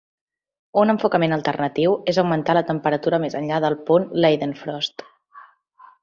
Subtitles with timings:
[0.83, 5.05] Un enfocament alternatiu és augmentar la temperatura més enllà del punt Leidenfrost.